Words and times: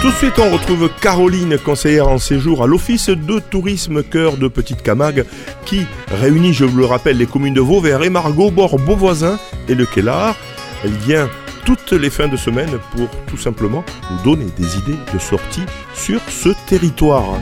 Tout 0.00 0.08
de 0.08 0.14
suite, 0.14 0.38
on 0.38 0.50
retrouve 0.50 0.88
Caroline, 1.02 1.58
conseillère 1.58 2.08
en 2.08 2.18
séjour 2.18 2.62
à 2.62 2.66
l'Office 2.66 3.10
de 3.10 3.38
tourisme 3.38 4.02
Cœur 4.02 4.36
de 4.38 4.48
Petite 4.48 4.82
Camargue, 4.82 5.24
qui 5.66 5.86
réunit, 6.08 6.54
je 6.54 6.64
vous 6.64 6.78
le 6.78 6.86
rappelle, 6.86 7.18
les 7.18 7.26
communes 7.26 7.54
de 7.54 7.60
Vauvert 7.60 8.02
et 8.02 8.08
Margot, 8.08 8.50
Bord, 8.50 8.78
Beauvoisin 8.78 9.38
et 9.68 9.74
le 9.74 9.84
Kellar. 9.84 10.36
Elle 10.84 10.92
vient 10.92 11.28
toutes 11.66 11.92
les 11.92 12.10
fins 12.10 12.28
de 12.28 12.36
semaine 12.36 12.78
pour 12.96 13.08
tout 13.26 13.36
simplement 13.36 13.84
nous 14.10 14.22
donner 14.22 14.46
des 14.56 14.78
idées 14.78 14.98
de 15.12 15.18
sortie 15.18 15.66
sur 15.94 16.20
ce 16.28 16.50
territoire. 16.66 17.34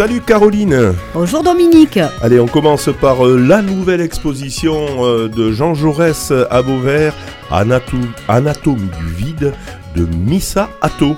Salut 0.00 0.22
Caroline 0.22 0.94
Bonjour 1.12 1.42
Dominique 1.42 1.98
Allez, 2.22 2.40
on 2.40 2.46
commence 2.46 2.88
par 3.02 3.26
euh, 3.26 3.36
la 3.36 3.60
nouvelle 3.60 4.00
exposition 4.00 5.04
euh, 5.04 5.28
de 5.28 5.52
Jean 5.52 5.74
Jaurès 5.74 6.32
à 6.48 6.62
Beauvert, 6.62 7.14
Anatomie 7.50 8.88
du 8.98 9.12
vide 9.12 9.52
de 9.94 10.06
Missa 10.06 10.70
Atto. 10.80 11.16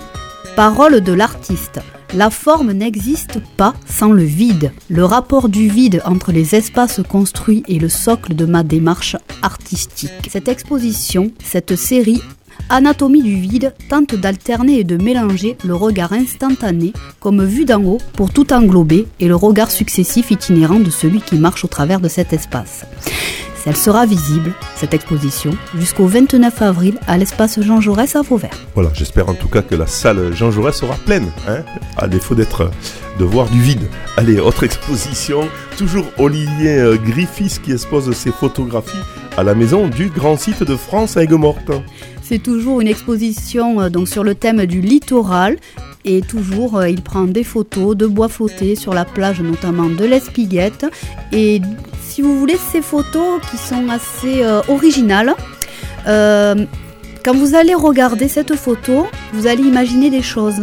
Parole 0.56 1.00
de 1.00 1.12
l'artiste. 1.12 1.78
La 2.12 2.28
forme 2.28 2.72
n'existe 2.72 3.38
pas 3.56 3.72
sans 3.86 4.10
le 4.10 4.24
vide. 4.24 4.72
Le 4.90 5.04
rapport 5.04 5.48
du 5.48 5.68
vide 5.68 6.02
entre 6.04 6.32
les 6.32 6.56
espaces 6.56 7.02
construits 7.08 7.62
est 7.68 7.78
le 7.78 7.88
socle 7.88 8.34
de 8.34 8.46
ma 8.46 8.64
démarche 8.64 9.16
artistique. 9.42 10.28
Cette 10.28 10.48
exposition, 10.48 11.30
cette 11.40 11.76
série 11.76 12.20
Anatomie 12.68 13.22
du 13.22 13.36
vide 13.36 13.74
tente 13.88 14.14
d'alterner 14.14 14.78
et 14.78 14.84
de 14.84 14.96
mélanger 14.96 15.56
le 15.64 15.74
regard 15.74 16.12
instantané, 16.12 16.92
comme 17.20 17.44
vu 17.44 17.64
d'en 17.64 17.82
haut, 17.84 17.98
pour 18.14 18.32
tout 18.32 18.52
englober, 18.52 19.06
et 19.20 19.28
le 19.28 19.36
regard 19.36 19.70
successif 19.70 20.30
itinérant 20.30 20.80
de 20.80 20.90
celui 20.90 21.20
qui 21.20 21.36
marche 21.36 21.64
au 21.64 21.68
travers 21.68 22.00
de 22.00 22.08
cet 22.08 22.32
espace. 22.32 22.84
Elle 23.64 23.76
sera 23.76 24.06
visible, 24.06 24.52
cette 24.74 24.92
exposition, 24.92 25.52
jusqu'au 25.78 26.06
29 26.06 26.62
avril 26.62 26.98
à 27.06 27.16
l'espace 27.16 27.60
Jean 27.60 27.80
Jaurès 27.80 28.16
à 28.16 28.22
Vauvert. 28.22 28.50
Voilà, 28.74 28.90
j'espère 28.92 29.28
en 29.28 29.34
tout 29.34 29.48
cas 29.48 29.62
que 29.62 29.76
la 29.76 29.86
salle 29.86 30.34
Jean 30.34 30.50
Jaurès 30.50 30.74
sera 30.74 30.96
pleine, 30.96 31.30
hein, 31.46 31.62
à 31.96 32.08
défaut 32.08 32.34
d'être, 32.34 32.70
de 33.20 33.24
voir 33.24 33.48
du 33.50 33.60
vide. 33.60 33.88
Allez, 34.16 34.40
autre 34.40 34.64
exposition, 34.64 35.48
toujours 35.78 36.06
Olivier 36.18 36.78
euh, 36.78 36.96
Griffiths 36.96 37.62
qui 37.62 37.70
expose 37.70 38.12
ses 38.16 38.32
photographies 38.32 38.98
à 39.36 39.44
la 39.44 39.54
maison 39.54 39.86
du 39.86 40.08
grand 40.08 40.36
site 40.36 40.64
de 40.64 40.74
France 40.74 41.16
à 41.16 41.22
Aigues-Mortes. 41.22 41.70
C'est 42.32 42.38
toujours 42.38 42.80
une 42.80 42.88
exposition 42.88 43.82
euh, 43.82 43.90
donc 43.90 44.08
sur 44.08 44.24
le 44.24 44.34
thème 44.34 44.64
du 44.64 44.80
littoral 44.80 45.58
et 46.06 46.22
toujours 46.22 46.78
euh, 46.78 46.88
il 46.88 47.02
prend 47.02 47.24
des 47.24 47.44
photos 47.44 47.94
de 47.94 48.06
bois 48.06 48.30
flottés 48.30 48.74
sur 48.74 48.94
la 48.94 49.04
plage 49.04 49.42
notamment 49.42 49.90
de 49.90 50.06
l'Espiguette 50.06 50.86
et 51.30 51.60
si 52.00 52.22
vous 52.22 52.38
voulez, 52.38 52.56
ces 52.56 52.80
photos 52.80 53.38
qui 53.50 53.58
sont 53.58 53.86
assez 53.90 54.42
euh, 54.42 54.62
originales. 54.68 55.34
Quand 56.06 57.34
vous 57.34 57.54
allez 57.54 57.74
regarder 57.74 58.28
cette 58.28 58.56
photo, 58.56 59.06
vous 59.34 59.46
allez 59.46 59.64
imaginer 59.64 60.08
des 60.08 60.22
choses. 60.22 60.62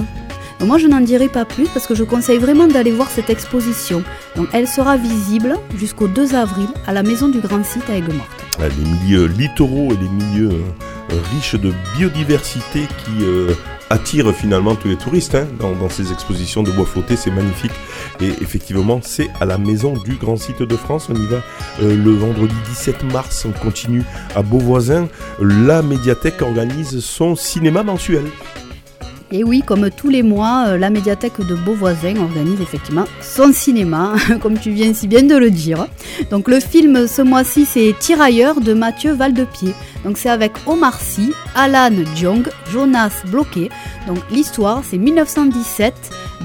moi, 0.65 0.79
je 0.79 0.87
n'en 0.87 1.01
dirai 1.01 1.27
pas 1.27 1.45
plus 1.45 1.67
parce 1.67 1.85
que 1.85 1.93
je 1.93 2.03
conseille 2.03 2.39
vraiment 2.39 2.65
d'aller 2.65 2.91
voir 2.91 3.11
cette 3.11 3.29
exposition. 3.29 4.01
Donc, 4.35 4.47
elle 4.53 4.67
sera 4.67 4.97
visible 4.97 5.55
jusqu'au 5.77 6.07
2 6.07 6.33
avril 6.33 6.67
à 6.87 6.93
la 6.93 7.03
Maison 7.03 7.27
du 7.27 7.39
Grand 7.39 7.63
Site 7.63 7.87
à 7.91 7.95
Aigues-Mortes. 7.95 8.43
Les 8.59 8.89
milieux 8.89 9.27
littoraux 9.27 9.89
et 9.93 9.97
les 9.97 10.09
milieux 10.09 10.63
euh, 11.11 11.21
riches 11.33 11.55
de 11.55 11.73
biodiversité 11.97 12.87
qui 13.03 13.25
attire 13.89 14.31
finalement 14.33 14.75
tous 14.75 14.87
les 14.87 14.95
touristes 14.95 15.35
hein, 15.35 15.47
dans, 15.59 15.89
ces 15.89 16.11
expositions 16.11 16.63
de 16.63 16.71
bois 16.71 16.85
flotté, 16.85 17.15
c'est 17.15 17.31
magnifique. 17.31 17.71
Et 18.21 18.29
effectivement, 18.41 18.99
c'est 19.03 19.29
à 19.39 19.45
la 19.45 19.57
maison 19.57 19.93
du 19.93 20.15
Grand 20.15 20.37
Site 20.37 20.61
de 20.61 20.75
France. 20.75 21.09
On 21.09 21.15
y 21.15 21.25
va 21.25 21.37
euh, 21.81 21.95
le 21.95 22.11
vendredi 22.11 22.53
17 22.69 23.03
mars. 23.11 23.45
On 23.45 23.51
continue 23.51 24.03
à 24.35 24.41
Beauvoisin. 24.41 25.07
La 25.39 25.81
médiathèque 25.81 26.41
organise 26.41 26.99
son 26.99 27.35
cinéma 27.35 27.83
mensuel. 27.83 28.25
Et 29.31 29.43
oui, 29.43 29.61
comme 29.63 29.91
tous 29.91 30.09
les 30.09 30.23
mois, 30.23 30.65
euh, 30.69 30.77
la 30.77 30.89
médiathèque 30.89 31.39
de 31.39 31.53
Beauvoisin 31.53 32.17
organise 32.17 32.61
effectivement 32.61 33.05
son 33.21 33.53
cinéma, 33.53 34.15
comme 34.41 34.57
tu 34.57 34.71
viens 34.71 34.91
si 34.93 35.07
bien 35.07 35.21
de 35.21 35.35
le 35.35 35.51
dire. 35.51 35.85
Donc 36.31 36.47
le 36.47 36.59
film 36.59 37.07
ce 37.07 37.21
mois-ci, 37.21 37.65
c'est 37.65 37.93
Tirailleurs 37.99 38.59
de 38.59 38.73
Mathieu 38.73 39.13
Valdepied. 39.13 39.75
Donc 40.03 40.17
c'est 40.17 40.29
avec 40.29 40.53
Omar 40.65 40.99
Sy, 40.99 41.31
Alan 41.55 41.91
Diong, 42.15 42.49
Jonas 42.71 43.21
Bloqué. 43.27 43.69
Donc 44.07 44.17
l'histoire, 44.31 44.81
c'est 44.83 44.97
1917. 44.97 45.93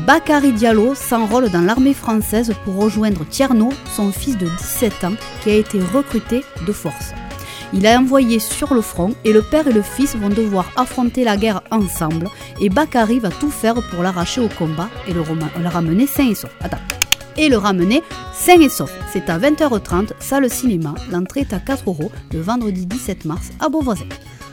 Bakary 0.07 0.53
Diallo 0.53 0.95
s'enrôle 0.95 1.49
dans 1.49 1.63
l'armée 1.63 1.95
française 1.95 2.53
pour 2.65 2.77
rejoindre 2.77 3.25
Tierno, 3.25 3.71
son 3.97 4.13
fils 4.13 4.37
de 4.37 4.47
17 4.47 5.05
ans, 5.05 5.15
qui 5.43 5.51
a 5.51 5.55
été 5.55 5.81
recruté 5.81 6.43
de 6.67 6.73
force. 6.73 7.15
Il 7.77 7.89
a 7.89 7.99
envoyé 7.99 8.39
sur 8.39 8.73
le 8.73 8.81
front 8.81 9.15
et 9.25 9.33
le 9.33 9.43
père 9.43 9.67
et 9.67 9.73
le 9.73 9.83
fils 9.83 10.15
vont 10.15 10.29
devoir 10.29 10.71
affronter 10.77 11.25
la 11.25 11.37
guerre 11.37 11.61
ensemble 11.73 12.29
et 12.61 12.69
Bakary 12.69 13.19
va 13.19 13.31
tout 13.31 13.51
faire 13.51 13.75
pour 13.91 14.05
l'arracher 14.05 14.41
au 14.41 14.49
combat 14.49 14.89
et 15.09 15.13
le, 15.13 15.23
ramener 15.69 16.07
sain 16.07 16.31
et 16.31 16.37
sauf. 16.37 16.55
Attends. 16.61 16.79
Et 17.37 17.49
le 17.49 17.57
ramener 17.57 18.05
sain 18.33 18.61
et 18.61 18.69
sauf. 18.69 18.93
C'est 19.13 19.29
à 19.29 19.41
20h30, 19.41 20.11
salle 20.21 20.49
cinéma. 20.49 20.95
L'entrée 21.11 21.41
est 21.41 21.53
à 21.53 21.59
4 21.59 21.89
euros 21.89 22.13
le 22.33 22.41
vendredi 22.41 22.87
17 22.87 23.25
mars 23.25 23.51
à 23.59 23.69
Beauvoisin. 23.69 24.07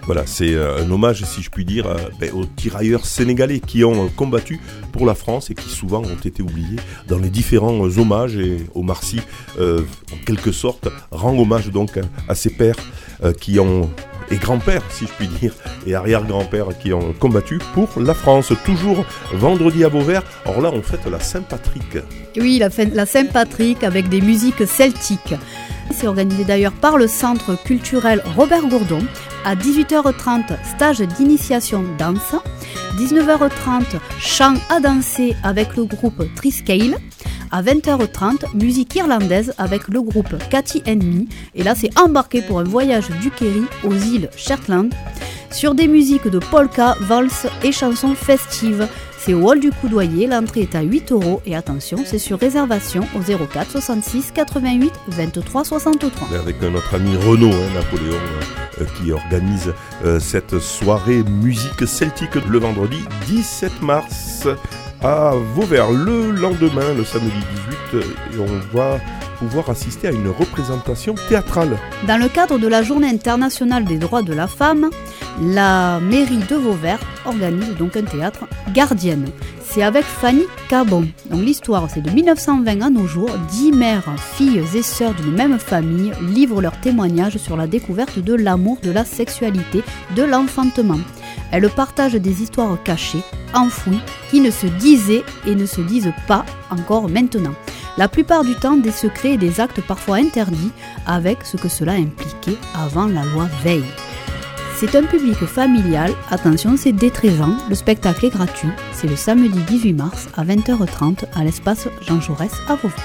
Voilà, 0.05 0.25
c'est 0.25 0.53
euh, 0.53 0.83
un 0.83 0.91
hommage, 0.91 1.23
si 1.25 1.41
je 1.41 1.49
puis 1.49 1.63
dire, 1.63 1.85
euh, 1.85 1.95
ben, 2.19 2.31
aux 2.33 2.45
tirailleurs 2.45 3.05
sénégalais 3.05 3.59
qui 3.59 3.83
ont 3.83 4.05
euh, 4.05 4.07
combattu 4.15 4.59
pour 4.91 5.05
la 5.05 5.13
France 5.13 5.49
et 5.51 5.55
qui 5.55 5.69
souvent 5.69 6.01
ont 6.01 6.25
été 6.25 6.41
oubliés 6.41 6.79
dans 7.07 7.19
les 7.19 7.29
différents 7.29 7.79
hommages. 7.97 8.35
Et 8.37 8.65
Omar 8.75 9.03
Sy, 9.03 9.19
en 9.59 10.25
quelque 10.25 10.51
sorte, 10.51 10.89
rend 11.11 11.37
hommage 11.37 11.69
donc 11.69 11.99
à 12.27 12.35
ses 12.35 12.49
pères 12.49 12.75
qui 13.39 13.59
ont 13.59 13.89
et 14.31 14.37
grands-pères, 14.37 14.83
si 14.89 15.05
je 15.05 15.11
puis 15.11 15.27
dire, 15.27 15.53
et 15.85 15.93
arrière-grands-pères 15.93 16.77
qui 16.79 16.93
ont 16.93 17.13
combattu 17.13 17.59
pour 17.73 17.89
la 17.99 18.13
France. 18.13 18.53
Toujours 18.65 19.05
vendredi 19.33 19.83
à 19.83 19.89
Beauvert. 19.89 20.23
Or 20.45 20.61
là, 20.61 20.71
on 20.73 20.81
fête 20.81 21.05
la 21.05 21.19
Saint-Patrick. 21.19 21.97
Oui, 22.37 22.57
la, 22.57 22.69
la 22.93 23.05
Saint-Patrick 23.05 23.83
avec 23.83 24.07
des 24.07 24.21
musiques 24.21 24.65
celtiques. 24.65 25.35
C'est 25.93 26.07
organisé 26.07 26.45
d'ailleurs 26.45 26.73
par 26.73 26.97
le 26.97 27.07
Centre 27.07 27.61
culturel 27.63 28.23
Robert 28.35 28.67
Gourdon. 28.67 29.03
À 29.45 29.55
18h30, 29.55 30.57
stage 30.75 30.99
d'initiation 30.99 31.83
danse. 31.97 32.35
19h30, 32.97 33.99
chant 34.19 34.55
à 34.69 34.79
danser 34.79 35.35
avec 35.43 35.75
le 35.75 35.85
groupe 35.85 36.23
Triscale. 36.35 36.97
À 37.51 37.61
20h30, 37.61 38.55
musique 38.55 38.95
irlandaise 38.95 39.53
avec 39.57 39.87
le 39.87 40.01
groupe 40.01 40.35
Cathy 40.49 40.81
Enemy. 40.87 41.27
Et 41.55 41.63
là, 41.63 41.75
c'est 41.75 41.97
embarqué 41.99 42.41
pour 42.41 42.59
un 42.59 42.63
voyage 42.63 43.09
du 43.21 43.29
Kerry 43.29 43.63
aux 43.83 43.93
îles 43.93 44.29
Shetland 44.37 44.93
sur 45.51 45.75
des 45.75 45.87
musiques 45.87 46.29
de 46.29 46.39
polka, 46.39 46.95
valse 47.01 47.47
et 47.63 47.71
chansons 47.71 48.15
festives. 48.15 48.87
C'est 49.23 49.35
au 49.35 49.47
hall 49.47 49.59
du 49.59 49.69
Coudoyer, 49.69 50.25
l'entrée 50.25 50.61
est 50.61 50.73
à 50.73 50.81
8 50.81 51.11
euros 51.11 51.43
et 51.45 51.55
attention, 51.55 51.99
c'est 52.03 52.17
sur 52.17 52.39
réservation 52.39 53.03
au 53.15 53.19
04 53.19 53.69
66 53.69 54.31
88 54.33 54.91
23 55.09 55.63
63. 55.63 56.39
Avec 56.39 56.59
notre 56.59 56.95
ami 56.95 57.15
Renaud, 57.17 57.51
hein, 57.51 57.69
Napoléon, 57.75 58.17
euh, 58.81 58.85
qui 58.97 59.11
organise 59.11 59.75
euh, 60.05 60.19
cette 60.19 60.57
soirée 60.57 61.21
musique 61.21 61.85
celtique 61.85 62.33
le 62.33 62.57
vendredi 62.57 62.97
17 63.27 63.83
mars 63.83 64.47
à 65.03 65.33
Vauvert 65.53 65.91
le 65.91 66.31
lendemain, 66.31 66.91
le 66.97 67.03
samedi 67.03 67.29
18, 67.93 68.03
et 68.03 68.39
on 68.39 68.75
va 68.75 68.99
assister 69.69 70.07
à 70.07 70.11
une 70.11 70.29
représentation 70.29 71.15
théâtrale. 71.29 71.77
Dans 72.07 72.17
le 72.17 72.27
cadre 72.27 72.57
de 72.57 72.67
la 72.67 72.83
Journée 72.83 73.09
internationale 73.09 73.85
des 73.85 73.97
droits 73.97 74.21
de 74.21 74.33
la 74.33 74.47
femme, 74.47 74.89
la 75.41 75.99
mairie 75.99 76.43
de 76.49 76.55
Vauvert 76.55 76.99
organise 77.25 77.75
donc 77.75 77.95
un 77.95 78.03
théâtre 78.03 78.45
Gardienne. 78.73 79.27
C'est 79.63 79.83
avec 79.83 80.03
Fanny 80.03 80.43
Cabon. 80.67 81.07
Donc 81.29 81.41
l'histoire, 81.41 81.87
c'est 81.89 82.01
de 82.01 82.09
1920 82.09 82.81
à 82.81 82.89
nos 82.89 83.07
jours. 83.07 83.29
Dix 83.49 83.71
mères, 83.71 84.03
filles 84.35 84.63
et 84.75 84.81
sœurs 84.81 85.13
d'une 85.13 85.33
même 85.33 85.57
famille 85.59 86.11
livrent 86.21 86.61
leurs 86.61 86.79
témoignages 86.81 87.37
sur 87.37 87.55
la 87.55 87.67
découverte 87.67 88.19
de 88.19 88.33
l'amour, 88.33 88.79
de 88.83 88.91
la 88.91 89.05
sexualité, 89.05 89.81
de 90.15 90.23
l'enfantement. 90.23 90.99
Elles 91.51 91.69
partagent 91.69 92.13
des 92.13 92.41
histoires 92.41 92.81
cachées, 92.83 93.23
enfouies, 93.53 94.01
qui 94.29 94.41
ne 94.41 94.51
se 94.51 94.67
disaient 94.67 95.23
et 95.47 95.55
ne 95.55 95.65
se 95.65 95.81
disent 95.81 96.13
pas 96.27 96.45
encore 96.69 97.09
maintenant. 97.09 97.53
La 98.01 98.07
plupart 98.07 98.43
du 98.43 98.55
temps 98.55 98.77
des 98.77 98.89
secrets 98.89 99.33
et 99.33 99.37
des 99.37 99.59
actes 99.59 99.79
parfois 99.79 100.15
interdits 100.15 100.71
avec 101.05 101.45
ce 101.45 101.55
que 101.55 101.69
cela 101.69 101.91
impliquait 101.91 102.57
avant 102.73 103.05
la 103.05 103.23
loi 103.25 103.47
Veille. 103.63 103.83
C'est 104.75 104.95
un 104.95 105.03
public 105.03 105.35
familial, 105.45 106.11
attention 106.31 106.77
c'est 106.77 106.93
dès 106.93 107.11
13 107.11 107.41
ans, 107.41 107.55
le 107.69 107.75
spectacle 107.75 108.25
est 108.25 108.31
gratuit, 108.31 108.71
c'est 108.91 109.05
le 109.05 109.15
samedi 109.15 109.59
18 109.67 109.93
mars 109.93 110.29
à 110.35 110.43
20h30 110.43 111.25
à 111.35 111.43
l'espace 111.43 111.89
Jean 112.01 112.19
Jaurès 112.19 112.51
à 112.67 112.73
Vauvert. 112.73 112.97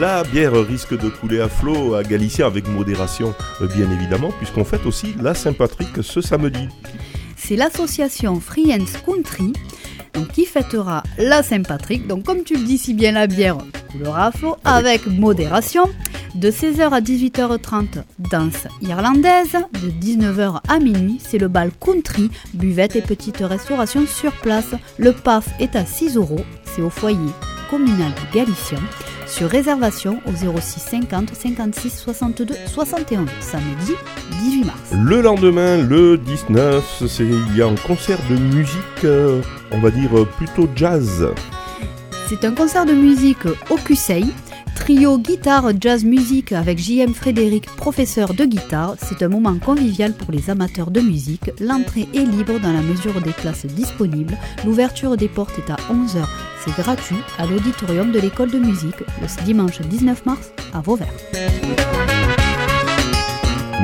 La 0.00 0.24
bière 0.24 0.54
risque 0.54 0.98
de 0.98 1.10
couler 1.10 1.42
à 1.42 1.50
flot 1.50 1.92
à 1.92 2.02
Galicia 2.02 2.46
avec 2.46 2.66
modération, 2.66 3.34
bien 3.76 3.90
évidemment, 3.90 4.30
puisqu'on 4.38 4.64
fête 4.64 4.86
aussi 4.86 5.16
la 5.20 5.34
Saint-Patrick 5.34 5.90
ce 6.00 6.22
samedi 6.22 6.66
c'est 7.36 7.56
l'association 7.56 8.40
Free 8.40 8.72
Country 9.06 9.52
donc 10.12 10.28
qui 10.32 10.44
fêtera 10.44 11.02
la 11.16 11.42
Saint-Patrick. 11.42 12.06
Donc 12.06 12.24
comme 12.24 12.42
tu 12.42 12.54
le 12.54 12.64
dis 12.64 12.78
si 12.78 12.92
bien 12.92 13.12
la 13.12 13.26
bière 13.26 13.58
couleur 13.90 14.16
à 14.16 14.30
flot 14.32 14.56
avec 14.64 15.06
modération. 15.06 15.88
De 16.34 16.50
16h 16.50 16.90
à 16.90 17.00
18h30, 17.00 18.02
danse 18.30 18.66
irlandaise. 18.82 19.56
De 19.82 19.90
19h 19.90 20.60
à 20.68 20.78
minuit, 20.78 21.18
c'est 21.20 21.38
le 21.38 21.48
bal 21.48 21.70
country, 21.80 22.30
buvette 22.54 22.96
et 22.96 23.02
petite 23.02 23.38
restauration 23.38 24.06
sur 24.06 24.32
place. 24.32 24.74
Le 24.98 25.12
pass 25.12 25.46
est 25.58 25.74
à 25.74 25.84
6 25.84 26.16
euros. 26.16 26.44
C'est 26.64 26.82
au 26.82 26.90
foyer 26.90 27.18
communal 27.70 28.12
de 28.12 28.34
Galicien 28.38 28.78
sur 29.26 29.48
réservation 29.48 30.20
au 30.26 30.58
06 30.60 30.80
50 30.80 31.34
56 31.34 31.90
62 31.90 32.54
61 32.66 33.26
samedi 33.40 33.94
18 34.42 34.64
mars. 34.64 34.78
Le 34.92 35.20
lendemain, 35.20 35.76
le 35.76 36.16
19, 36.18 37.02
il 37.20 37.56
y 37.56 37.62
a 37.62 37.66
un 37.66 37.74
concert 37.74 38.18
de 38.30 38.36
musique, 38.36 39.04
euh, 39.04 39.42
on 39.70 39.80
va 39.80 39.90
dire 39.90 40.10
plutôt 40.36 40.68
jazz. 40.74 41.26
C'est 42.28 42.44
un 42.44 42.52
concert 42.52 42.84
de 42.84 42.92
musique 42.92 43.46
au. 43.70 43.78
Trio 44.76 45.18
guitare 45.18 45.72
jazz 45.80 46.04
musique 46.04 46.52
avec 46.52 46.78
JM 46.78 47.14
Frédéric, 47.14 47.64
professeur 47.76 48.34
de 48.34 48.44
guitare. 48.44 48.96
C'est 49.02 49.22
un 49.22 49.28
moment 49.28 49.58
convivial 49.58 50.12
pour 50.12 50.30
les 50.30 50.50
amateurs 50.50 50.90
de 50.90 51.00
musique. 51.00 51.50
L'entrée 51.58 52.06
est 52.14 52.26
libre 52.26 52.60
dans 52.60 52.72
la 52.72 52.82
mesure 52.82 53.20
des 53.22 53.32
places 53.32 53.64
disponibles. 53.64 54.36
L'ouverture 54.66 55.16
des 55.16 55.28
portes 55.28 55.58
est 55.58 55.70
à 55.70 55.76
11h. 55.90 56.22
C'est 56.64 56.76
gratuit 56.82 57.16
à 57.38 57.46
l'auditorium 57.46 58.12
de 58.12 58.20
l'école 58.20 58.50
de 58.50 58.58
musique 58.58 59.00
le 59.22 59.44
dimanche 59.44 59.80
19 59.80 60.26
mars 60.26 60.52
à 60.74 60.80
Vauvert. 60.80 61.14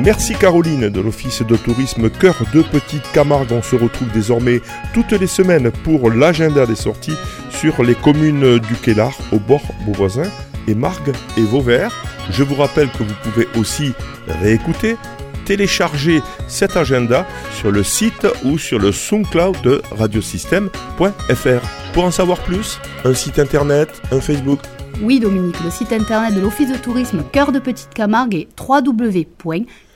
Merci 0.05 0.35
Caroline 0.35 0.91
de 0.91 1.01
l'Office 1.01 1.41
de 1.41 1.57
tourisme 1.57 2.11
Cœur 2.11 2.37
de 2.53 2.61
Petite 2.61 3.11
Camargue. 3.13 3.53
On 3.53 3.63
se 3.63 3.75
retrouve 3.75 4.11
désormais 4.13 4.61
toutes 4.93 5.13
les 5.13 5.27
semaines 5.27 5.71
pour 5.83 6.11
l'agenda 6.11 6.67
des 6.67 6.75
sorties 6.75 7.17
sur 7.49 7.83
les 7.83 7.95
communes 7.95 8.59
du 8.59 8.75
Kélar 8.75 9.17
au 9.33 9.39
bord 9.39 9.63
Beauvoisin 9.87 10.31
et 10.69 10.75
Margue 10.75 11.15
et 11.39 11.43
Vauvert. 11.43 11.91
Je 12.29 12.43
vous 12.43 12.55
rappelle 12.55 12.91
que 12.91 13.03
vous 13.03 13.15
pouvez 13.23 13.49
aussi 13.59 13.95
réécouter, 14.29 14.99
télécharger 15.47 16.21
cet 16.49 16.77
agenda 16.77 17.27
sur 17.59 17.71
le 17.71 17.83
site 17.83 18.27
ou 18.45 18.59
sur 18.59 18.79
le 18.79 18.93
SoundCloud 18.93 19.63
de 19.63 19.81
radiosystème.fr. 19.91 21.93
Pour 21.95 22.05
en 22.05 22.11
savoir 22.11 22.41
plus, 22.41 22.79
un 23.07 23.15
site 23.15 23.39
internet, 23.39 23.89
un 24.13 24.21
Facebook. 24.21 24.61
Oui 25.01 25.19
Dominique, 25.19 25.57
le 25.65 25.71
site 25.71 25.95
internet 25.95 26.35
de 26.35 26.41
l'Office 26.41 26.71
de 26.71 26.77
tourisme 26.77 27.25
Cœur 27.33 27.53
de 27.53 27.59
Petite 27.59 27.95
Camargue 27.95 28.35
est 28.35 28.49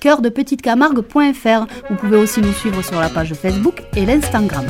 www.coeurdepetitecamargue.fr. 0.04 1.66
Vous 1.90 1.96
pouvez 1.96 2.16
aussi 2.16 2.40
nous 2.40 2.52
suivre 2.52 2.82
sur 2.82 3.00
la 3.00 3.08
page 3.08 3.34
Facebook 3.34 3.82
et 3.96 4.06
l'Instagram. 4.06 4.64